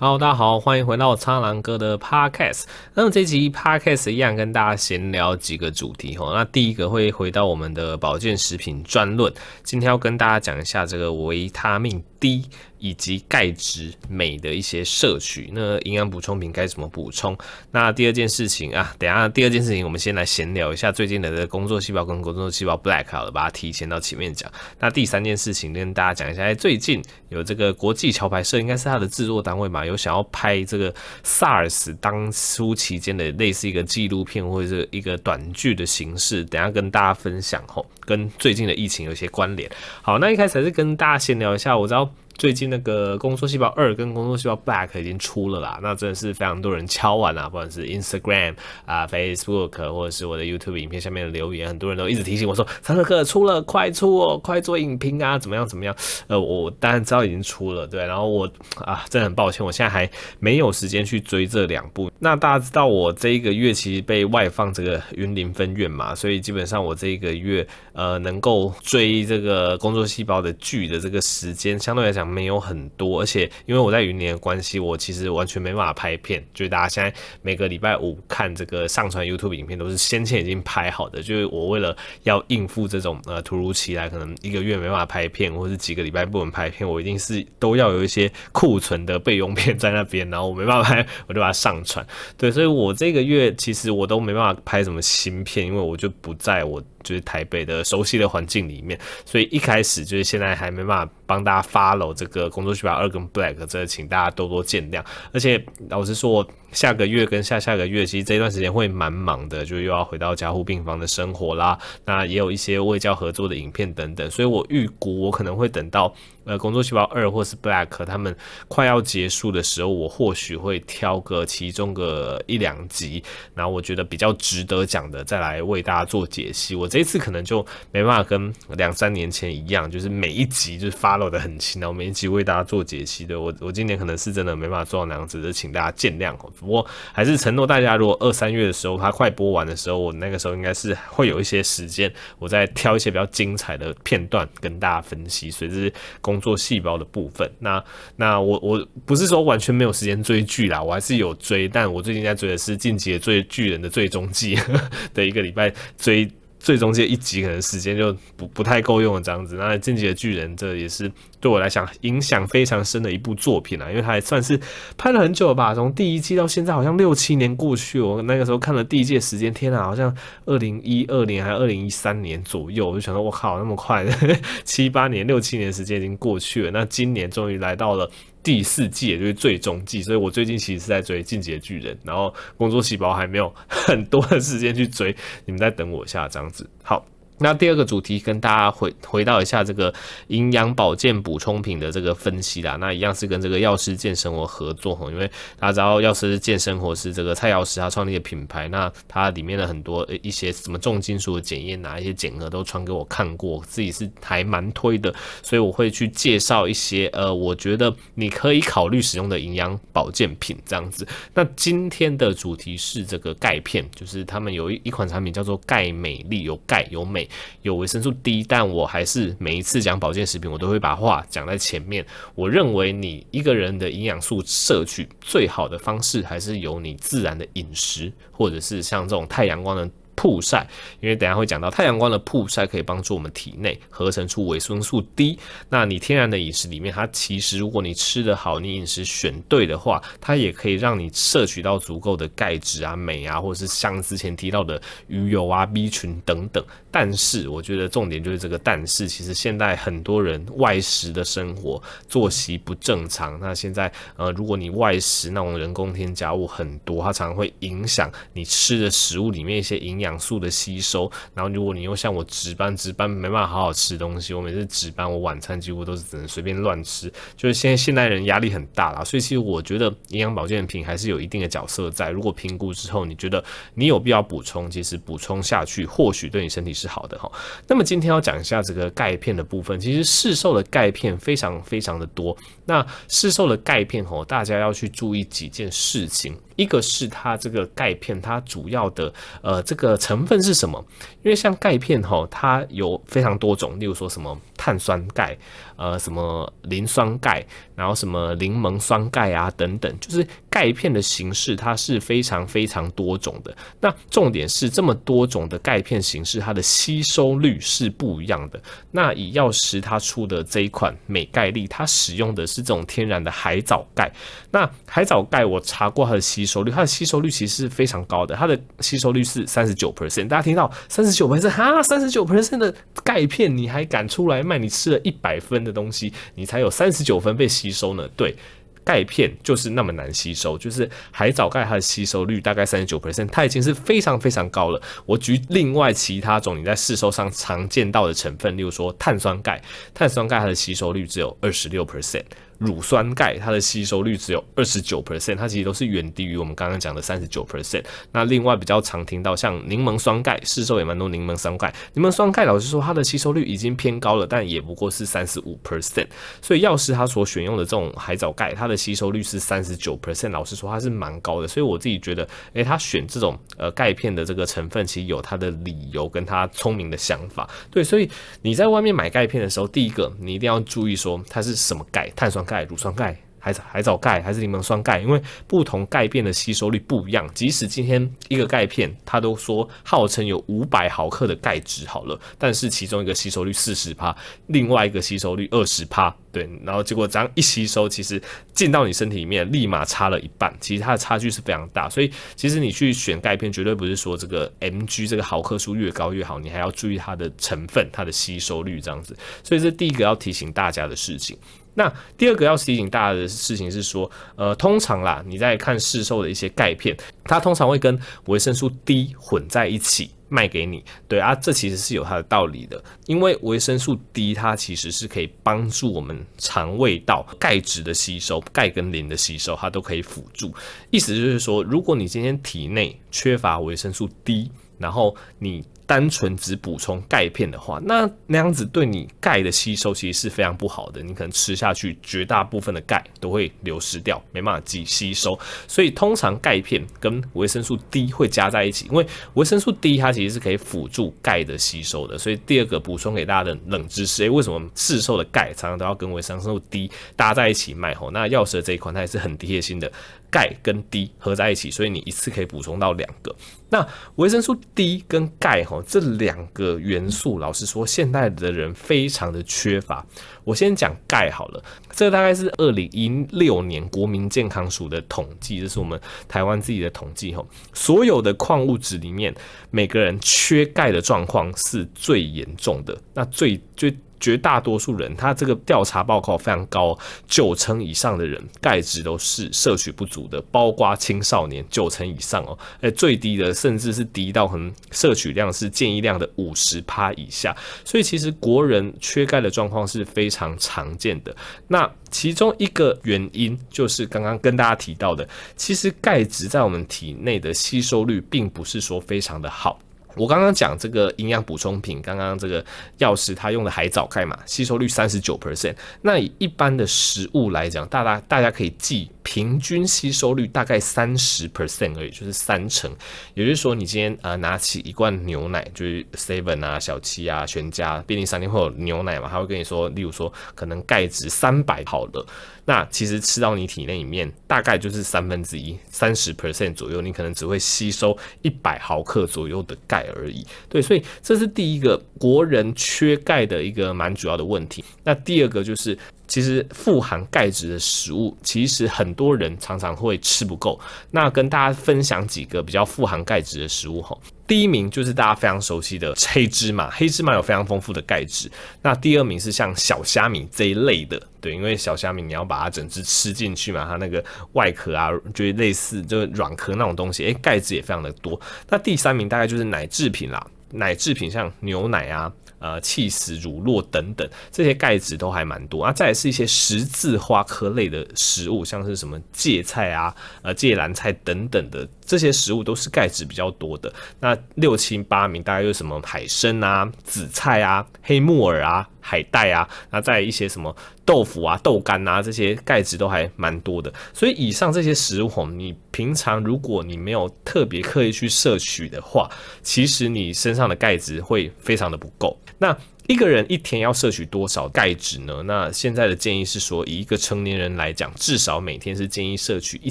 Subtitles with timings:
[0.00, 2.64] 好大家好，欢迎回到苍狼哥的 Podcast。
[2.94, 6.32] 那么这集 Podcast 一样跟大家闲聊几个主题哈。
[6.34, 9.30] 那第一个会回到我们的保健食品专论，
[9.62, 12.44] 今天要跟大家讲一下这个维他命低。
[12.82, 17.36] 以及钙质、镁的一些摄取，那营养补充品该怎么补充？
[17.72, 24.50] 那第二件事情啊，等下第二件事情，我们先来闲聊一下最近的这工作细胞跟工作细胞 Black 好了，把它提前到前面讲。
[24.78, 30.90] 那第三件事情跟大家讲一下，哎，最近有这个国际桥牌社，应该是它的制作单位嘛，有想要拍这个
[31.22, 39.70] SARS 当初期间的类似一个纪录片或者是一个短剧的形式，等下跟大家分享吼，跟最近的疫情有些关联。
[40.02, 42.10] 好，那一开始还是跟大家先聊一下，我知道。
[42.40, 48.54] 最近那个工作细胞二跟工作细胞 Back 已经出了啦，那真的是非常多人敲碗啊，不管是 Instagram
[48.86, 55.94] 啊、Facebook 或者是我的 YouTube 影片下面的留言，很多人都一直提醒我说，苍蓝鸽出了，快出哦，快做影评啊，怎么样怎么样？
[56.28, 58.50] 呃，我当然知道已经出了，对，然后我
[58.86, 62.10] 啊，真的很抱歉，我现在还没有时间去追这两部。
[62.20, 72.29] 那大家知道我这一个月其实被外放这个云林分院嘛，所以基本上我这一个月呃能够追这个工作细胞的剧的这个时间，相对来讲。
[72.30, 76.44] 没有很多，而且因为我在云林的关系，我其实完全没办法拍片。
[76.54, 81.22] 就是大家现在每个礼拜五看这个上传 YouTube 影片，都是先前已经拍好的。
[81.22, 92.06] 就是我为了要应付这种呃突如其来，可能一个月没办法拍片，或是几个礼拜不能拍片，我一定是都要有一些库存的备用片在那边，然后我没办法拍， 我就把它上传。
[92.36, 96.82] 对，所以我这个月其实我都没办法拍什么新片，因为我就不在我。
[97.02, 105.04] 就是台北的熟悉的环境里面，所以一开始就是现在还没办法帮大家 follow 这个工作细胞二跟 Black，这请大家多多见谅。
[105.32, 111.78] 而且老实说，下个月跟下下个月，其实这段时间会蛮忙的，就又要回到加护病房的生活啦。
[112.04, 116.14] 那也有一些未教合作的影片等等，所以我预估我可能会等到。
[116.44, 118.34] 呃，工作细胞二或是 Black，他们
[118.66, 123.22] 快要结束的时候，我或许会挑个其中个一两集，
[123.54, 126.74] 然后我觉得比较值得讲的，再来为大家做解析。
[126.74, 133.38] 我这一次可能就没办法跟两三年前一样，就是每一集就是 follow 的很勤，然后每一集为大家做解析的。
[133.38, 136.34] 我我今年可能是真的没办法做到那样子，就请大家见谅。
[136.60, 145.50] 不过还是承诺大家，如果二三月的时候它快播完的时候，我那个时候应该是会有一些时间，我再挑一些比较精彩的片段跟大家分析。
[145.50, 147.82] 所以这是工作细胞的部分，那
[148.16, 154.56] 那我我不是说完全没有时间追剧啦，我还是有追，但我最近在追的是《进击的最巨人》的最终季
[155.14, 156.30] 的一个礼拜追。
[156.62, 159.54] 最终这一集可能时间就不不太够用了，这样子。
[159.54, 164.60] 那《进击的巨人》这也是对我来讲影响非常深的一部作品啊，因为它还算是
[164.96, 168.00] 拍了很久吧，从第一季到现在好像六七年过去。
[168.00, 170.14] 我那个时候看了第一季时间，天啊，好像
[170.46, 174.06] 二零一二年还是二零一三年左右，我就想说，我靠，那么快，
[174.64, 176.70] 七八年、六七年时间已经过去了。
[176.70, 178.10] 那今年终于来到了。
[178.42, 185.14] 第四季也就是最终季，所以我最近其实是在追《进击的巨人》，然后工作细胞还没有 很多的时间去追，
[185.44, 187.04] 你们再等我一下，这样子好。
[187.42, 189.92] 那第二个主题跟大家回回到一下这个
[190.26, 195.26] 营养保健补充品的这个分析啦，那一样是跟这个药师健生活合作哈，因为
[195.58, 211.08] 大家知道药师健生活是这个蔡药师他创立的品牌，那它里面的很多一些什么重金属的检验哪一些检核都传给我看过，自己是还蛮推的，所以我会去介绍一些呃，我觉得你可以考虑使用的营养保健品这样子。
[211.32, 217.26] 那今天的主题是这个钙片，就是他们有一一款产品叫做钙镁粒，有钙有镁。
[217.62, 222.04] 有维生素 D，但我还是每一次讲保健食品，我都会把话讲在前面。
[222.34, 229.90] 我认为你一个人的营养素摄取最好的方式，还是由你自然的饮食，或者是像这种太阳光的。
[230.16, 230.68] 曝晒，
[231.00, 235.38] 因为等下会讲到太阳光的曝晒可以帮助我们体内合成出维生素 D。
[235.70, 246.62] 那你天然的饮食里面，它其实如果你吃得好，你饮食选对的话，它也可以让你摄取到足够的钙质啊、镁啊，或者是像之前提到的鱼油啊、B 群等等。
[246.90, 253.40] 但是我觉得重点就是这个但是，其实现在很多人外食的生活作息不正常。
[253.40, 260.10] 那现在呃，如果你外食那种人工添加物很多，它常常会影响你吃的食物里面一些营养。
[260.20, 272.10] 素的吸收，然后如果你又像我值班，值班没办法好好吃东西，我每次值班，我晚餐几乎都是只能随便乱吃，就是现在现代人压力很大啦，所以其实我觉得营养保健品还是有一定的角色在。
[272.10, 273.42] 如果评估之后你觉得
[273.74, 277.30] 你有必要补充，其实补充下去或许对你身体是好的哈。
[277.66, 286.34] 那么今天要讲一下这个钙片的部分，其实市售的钙片非常非常的多，那市售的钙片哦，大家要去注意几件事情。
[286.60, 289.12] 一个是它这个钙片，它主要的
[289.42, 290.84] 呃这个成分是什么？
[291.22, 295.36] 因为像钙片哈，它有非常多种，例如说什么碳酸钙，
[295.76, 303.56] 呃什么磷酸钙，然后什么柠檬酸钙啊等等，就是钙片的形式它是非常非常多种的。
[303.80, 308.60] 那重点是这么多种的钙片形式，它的吸收率是不一样的。
[308.90, 314.12] 那以药师它出的这一款美钙力，它使用的是这种天然的海藻钙。
[314.50, 320.28] 那海藻钙我查过它的吸收率，它的吸收率其实是非常高的，它的吸收率是三十九 percent。
[320.28, 322.74] 大家听到三十九 percent 哈，三十九 percent 的
[323.04, 324.58] 钙片你还敢出来卖？
[324.58, 328.08] 你吃了一百分的东西，你才有三十九分被吸收呢？
[328.16, 328.34] 对。
[328.82, 334.82] 钙片就是那么难吸收，就是海藻钙它的吸收率大概三十九 percent，它已经是非常非常高了。
[335.04, 339.62] 我举另外其他种你在市售上常见到的成分，例如说碳酸钙，
[339.92, 342.24] 碳酸钙它的吸收率只有二十六 percent。
[342.60, 347.82] 乳酸钙它的吸收率只有二十九 percent，它其实都是远低于我们刚刚讲的三十九 percent。
[348.12, 351.74] 那另外比较常听到像柠檬酸钙，市售也蛮多柠檬酸钙。
[351.94, 356.06] 柠檬酸钙老实说它的吸收率已经偏高了，但也不过是三十五 percent。
[356.42, 361.48] 所以药师他所选用的这种海藻钙，它的吸收率是三十九 percent，老实说它是蛮高的。
[361.48, 367.48] 所以我自己觉得，诶、他选这种呃钙片的这个成分，其实有他的理由跟他聪明的想法。
[367.70, 368.06] 对，所以
[368.42, 373.16] 你在外面买钙片的时候，第一个你一定要注意说它是什么钙，碳酸钙、乳酸钙。
[373.42, 377.26] 海藻海藻钙还是柠檬酸钙，因为不同钙片的吸收率不一样。
[377.32, 384.14] 即使今天一个钙片，它都说号称有五百毫克的钙质好了，但是其中一个吸收率四十帕，
[384.48, 388.20] 另外一个吸收率二十帕，对，然后结果这样一吸收，其实
[388.52, 391.88] 进到你身体里面立马差了一半，其实它的差距是非常大。
[391.88, 399.16] 所以其实你去选钙片，绝对不是说这个 mg 这个毫克数越高越好，你还要注意它的成分、它的吸收率这样子。
[399.42, 401.38] 所以这第一个要提醒大家的事情。
[401.74, 410.84] 那第二个要提醒大家的事情是说，呃，通常啦，你在看市售的一些钙片，它通常会跟维生素 D 混在一起卖给你。
[411.08, 420.52] 对啊，这其实是有它的道理的，因为维生素 D 它其实是可以帮助我们肠胃道钙质的吸收，钙跟磷的吸收，它都可以辅助。
[420.90, 431.02] 意思就是说，如果你今天体内缺乏维生素 D，然后你单纯只补充钙片的话，那那样子对你钙的吸收其实是非常不好的。
[431.02, 435.36] 你可能吃下去，绝大部分的钙都会流失掉，没办法吸吸收。
[435.66, 439.04] 所以通常钙片跟维生素 D 会加在一起，因为
[439.34, 442.16] 维生素 D 它其实是可以辅助钙的吸收的。
[442.16, 447.92] 所以第二个补充给大家的冷知识，诶，为什么市售的钙常常都要跟维生素 D 搭在一起卖？
[447.96, 449.90] 吼，那药师这一款它也是很贴心的。
[450.32, 453.34] 钙跟 D 合在一起，所以你一次可以补充到两个。
[453.68, 453.84] 那
[454.14, 460.04] 维生素 D 跟钙哈这两个元素，老实说，现代的人非常的缺乏。
[460.44, 461.62] 我先讲钙好了，
[461.92, 467.46] 这大概是二零一六年国民健康署的统计，这是我们台湾自己的统计吼。
[467.72, 469.34] 所有的矿物质里面，
[469.70, 472.96] 每个人缺钙的状况是最严重的。
[473.14, 473.96] 那最最。
[474.20, 476.96] 绝大多数人，他这个调查报告非常高，
[477.26, 491.34] 九成以上的人钙质都是摄取不足的，包括青少年九成以上哦，诶，最低的甚至是低到可能摄取量是建议量的五十趴以下，所以其实国人缺钙的状况是非常常见的。
[491.68, 495.26] 那其中一个原因就是刚刚跟大家提到的，
[495.56, 499.78] 其实钙质在我们体内的吸收率并不是说非常的好。
[500.16, 502.64] 我刚刚讲这个营养补充品，刚刚这个
[502.98, 505.74] 药师他用的海藻钙嘛，吸收率三十九 percent。
[506.02, 512.90] 那以一般的食物来讲，大家大家可以记，平均吸收率大概三十 percent 而已，就是三成。
[513.34, 522.26] 也就是说，你今天呃拿起一罐牛奶，就是 Seven 啊、小七啊、全家便利商店会有牛奶嘛，他会跟你说，例如说可能钙质三百好了。
[522.64, 530.44] 那其实吃到你体内里面大概就是三分之一，三十 percent 左右，你可能只会吸收一百毫克左右的钙而已。
[530.68, 534.84] 对，所以这是第一个国人缺钙的一个蛮主要的问题。
[535.04, 535.96] 那第二个就是。
[536.30, 540.78] 其实富含钙质的食物，其实很多人常常会吃不够。
[541.10, 544.16] 那跟大家分享几个比较富含钙质的食物哈。
[544.46, 548.48] 第一名就是大家非常熟悉的黑芝麻，黑芝麻有非常丰富的钙质。
[548.80, 558.40] 那第二名是像小虾米这一类的，对，因为小虾米你要把它整只吃进去嘛，它那个外壳啊，就是类似就是软壳那种东西，诶，钙质也非常的多。
[558.68, 562.32] 那第三名大概就是奶制品啦，奶制品像牛奶啊。
[562.60, 565.92] 呃，气死、乳酪等等，这些钙质都还蛮多啊。
[565.92, 571.88] 再来是一些十字花科类的食物，像是什么芥菜啊、呃芥蓝菜等等的。
[572.10, 573.92] 这些食物都是钙质比较多的。
[574.18, 580.74] 那六七八名大概有什么海参啊、紫菜啊、黑木耳啊、海带啊，那再一些什么
[581.04, 583.94] 豆腐啊、豆干啊，这些钙质都还蛮多的。
[584.12, 589.30] 所以以上这些食物，你平常如果你没有特别刻意去摄取的话，
[589.62, 592.36] 其实你身上的钙质会非常的不够。
[592.58, 592.76] 那
[593.10, 595.42] 一个人一天要摄取多少钙质呢？
[595.42, 599.90] 那现在的建议是说，以一个成年人来讲，至少每天是建议摄取一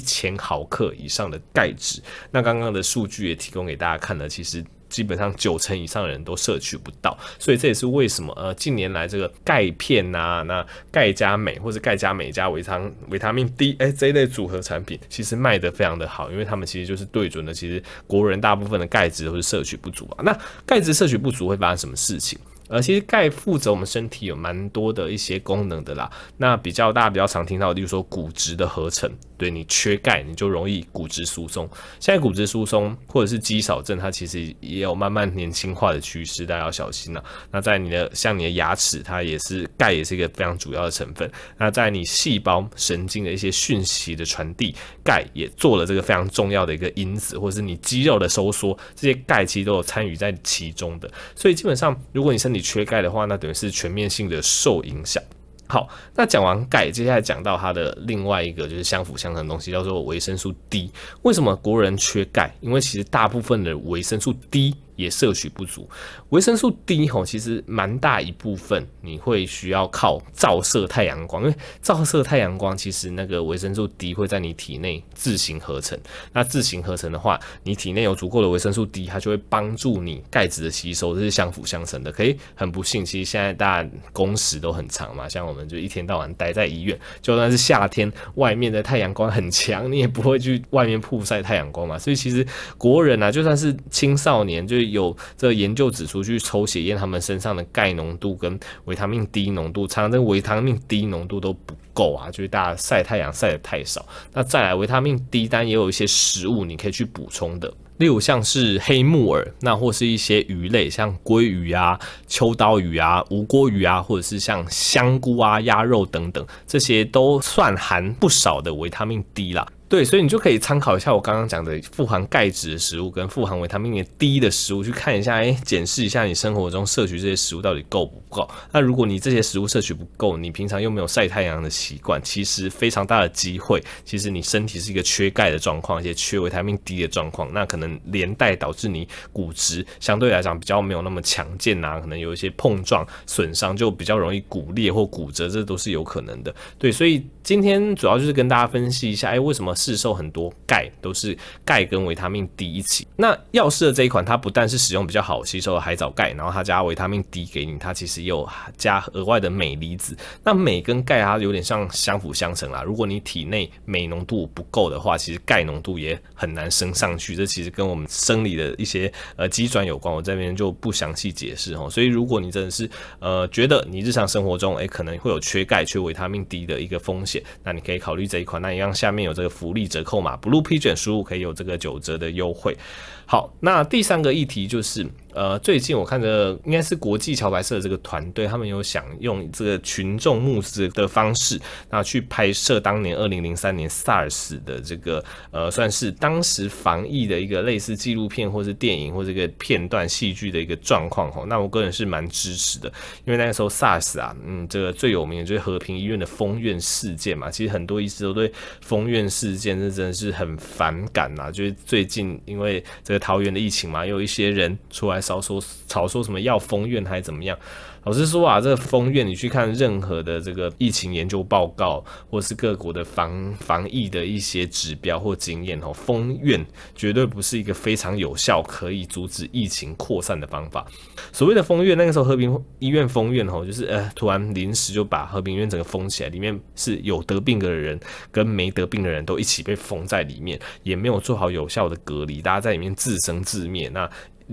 [0.00, 2.00] 千毫克以上的钙质。
[2.30, 20.24] 那刚刚的数据也提供给大家看了，其实基本上九成以上的人都摄取不到，所以这也是为什么呃近年来这个钙片呐、啊，那钙加镁或者钙加镁加维他维他命 D 哎、这一类组合产品，其实卖得非常的好，因为他们其实就是对准了其实国人大部分的钙质都是摄取不足啊。
[20.24, 20.34] 那
[20.64, 22.38] 钙质摄取不足会发生什么事情？
[22.70, 26.08] 呃，其实钙负责我们身体有蛮多的一些功能的啦。
[26.36, 31.68] 那比较大家比较常听到，例如说骨质的合成，对你缺钙，你就容易骨质疏松。
[31.98, 37.24] 现在骨质疏松或者是肌少症，它其实也有慢慢年轻化的趋势，大家要小心了。
[37.50, 41.28] 那在你的像你的牙齿，它也是钙也是一个非常主要的成分。
[41.58, 44.72] 那在你细胞神经的一些讯息的传递，
[45.02, 51.10] 钙也做了这个非常重要的一个因子，或者是你肌肉的收缩，这些钙其实都有参与在其中的。
[51.34, 55.22] 所以基本上，如果你身体缺钙的话，那等于是全面性的受影响。
[55.66, 60.90] 好，那讲完钙，接下来讲到它的另外一个就是相辅相成的东西，叫做维生素 D。
[61.22, 62.52] 为什么国人缺钙？
[62.60, 64.74] 因为其实大部分的维生素 D。
[65.00, 65.88] 也摄取不足，
[66.28, 75.98] 维生素 D 吼，其实蛮大一部分你会需要靠照射太阳光，因为照射太阳光，其实那个维生素 D 会在你体内自行合成。
[76.32, 82.12] 那自行合成的话，你体内有足够的维生素 D，它就会帮助你钙质的吸收，这是相辅相成的。
[82.12, 91.98] 可以很不幸，其实现在大家工时都很长嘛，像我们就一天到晚待在医院，就算是夏天，外面的太阳光很强，你也不会去外面曝晒太阳光嘛。
[91.98, 104.06] 所以其实国人啊，就算是青少年，就有这个研究指出，去抽血验他们身上的钙浓度跟维他命 D 浓度，常常这个维他命 D 浓度都不够啊，就是大家晒太阳晒得太少。
[104.32, 119.66] 那再来维他命 D，单也有一些食物你可以去补充的，例如像是黑木耳，那或是一些鱼类，像鲑鱼啊、秋刀鱼啊、吴郭鱼啊，或者是像香菇啊、鸭肉等等，这些都算含不少的维他命 D 啦。
[119.90, 128.48] 对，所以你就可以参考一下我刚刚讲的富含钙质的食物跟富含维他命 D 的食物，去看一下，哎，检视一下你生活中摄取这些食物到底够不够。
[128.70, 146.54] 那如果你这些食物摄取不够，你平常又没有晒太阳的习惯，其实非常大的机会，其实你身体是一个缺钙的状况，而且缺维他命 D 的状况，那可能连带导致你骨质相对来讲比较没有那么强健呐，可能有一些碰撞损伤，就比较容易骨裂或骨折，这都是有可能的。
[146.78, 149.74] 对，所以今天主要就是跟大家分析一下，哎，为什么？
[149.80, 153.06] 市售很多钙都是钙跟维他命 D 一起。
[153.16, 158.46] 那药师的这一款，它不但是使用比较好吸收的海藻钙，然后它加维他命 D 给你，它其实又
[158.76, 160.14] 加额外的镁离子。
[160.44, 162.82] 那镁跟钙它有点像相辅相成啦。
[162.82, 167.34] 如果你体内镁浓度不够的话，其实钙浓度也很难升上去。
[167.34, 171.88] 这其实跟我们生理的一些呃机转有关，我这边就不详细解释哦。
[171.88, 172.88] 所以如果你真的是
[173.20, 178.60] 呃觉得你日常生活中诶、可能会有缺钙、缺维他命 D 的一个风险，那你可以考虑这一款。
[178.60, 182.76] 那一样下面有这个福利折扣嘛，Blue Pigeon 输入可以有这个九折的优惠。
[183.24, 185.06] 好，那第三个议题就是。
[185.32, 201.44] 呃，最近我看着应该是国际桥牌社的这个团队，他们有想用这个群众募资的方式，那去拍摄当年二零零三年 SARS 的这个呃，算是当时防疫的一个类似纪录片或是电影或这个片段戏剧的一个状况哈。
[201.46, 202.92] 那我个人是蛮支持的，
[203.24, 207.48] 因为那个时候 SARS 啊，嗯，这个最有名的就是和平医院的封院事件嘛。
[207.48, 215.19] 其实很多医师都对封院事件这真的是很反感呐，就是最近因为这个桃园的疫情嘛，有一些人出来。
[215.20, 217.58] 少说吵说什么要封院还是怎么样？
[218.04, 230.86] 老实说啊，这个封院你去看任何的这个疫情研究报告，或是各国的防防疫的一些指标或经验哦，封院绝对不是一个非常有效可以阻止疫情扩散的方法。
[231.30, 238.00] 所谓的封院，那个时候和平医院封院哦，就是呃突然临时就把和平医院整个封起来，里面是有得病的人
[238.32, 243.90] 跟没得病的人都一起被封在里面，也没有做好有效的隔离，大家在里面自生自灭。
[243.90, 244.08] 那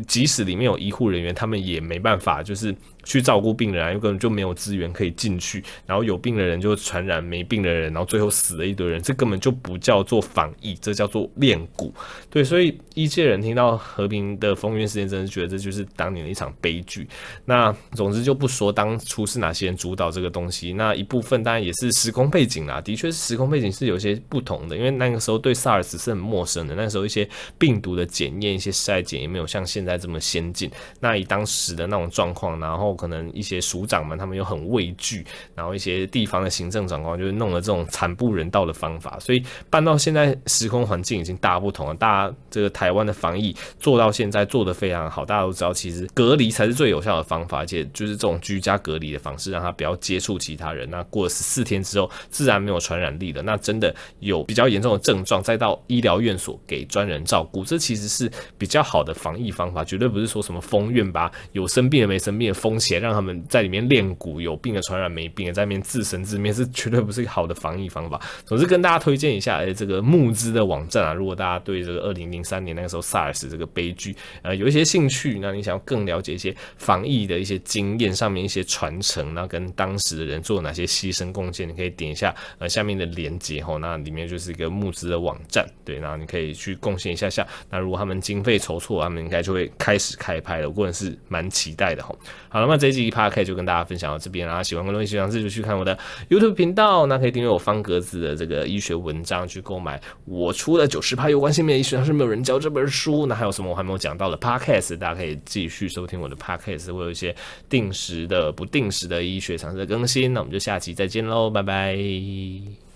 [0.05, 2.75] 即使里面有医护人员，他们也没办法，就是
[3.07, 11.89] 去照顾病人啊，有可能就没有资源可以进去，然后有病的人就传染没病的人，然后最后死了一堆人，这根本就不叫做防疫，这叫做练蛊。
[12.29, 17.07] 对，所以一些人听到和平的风云事件，真的觉得这就是当年的一场悲剧。
[17.45, 30.69] 那总之就不说当初是哪些人主导这个东西，那一部分当然也是时空背景啦，的确是时空背景是有些不同的，因为那个时候对 SARS 是很陌生的，那时候一些病毒的检验、一些筛检也没有像现在这么先进。
[30.99, 35.25] 那以当时的那种状况，然后可能一些署长们他们又很畏惧，
[35.55, 41.95] 然后一些地方的行政长官就是弄了这种惨不人道的方法，所以办到现在时空环境已经大不同了。
[41.95, 50.89] 大家这个台湾的防疫做到现在做得非常好，大家都知道其实隔离才是最有效的方法，而且就是这种居家隔离的方式，让他不要接触其他人。
[50.89, 53.41] 那过了十四天之后，自然没有传染力了。
[53.43, 68.21] 那真的有比较严重的症状，再到医疗院所给专人照顾，这其实是比较好的防疫方法，绝对不是说什么封院吧，有生病的没生病的封且，让他们在里面练蛊，有病的传染没病的在里面自生自灭，是绝对不是一个好的防疫方法。
[68.45, 87.45] 总之跟大家推荐一下，哎，这个募资的网站啊，如果大家对这个二零零三年那个时候 SARS 这个悲剧，呃，有一些兴趣，那你想要更了解一些防疫的一些经验上面一些传承，那跟当时的人做哪些牺牲贡献，你可以点一下呃下面的链接吼，那里面就是一个募资的网站，对，然后你可以去贡献一下下。
[87.69, 92.17] 那如果他们经费筹措，他们应该就会开始开拍了，我个人是蛮期待的吼。
[92.49, 95.97] 好了，那这一集 Podcast 就跟大家分享到这边啦，喜欢观众喜欢就去看我的
[96.29, 103.25] YouTube 频道，那可以订阅我方格子的这个医学文章，去购买我出的九十趴有关性别医学，但是没有人教这本书。
[103.25, 107.35] 那还有什么我还没有讲到的 Podcast，大家可以继续收听我的 Podcast，会有一些
[107.69, 110.33] 定时的、不定时的医学常识的更新。
[110.33, 112.86] 那我们就下期再见喽，拜拜。